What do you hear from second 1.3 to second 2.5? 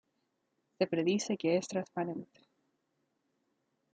que es transparente.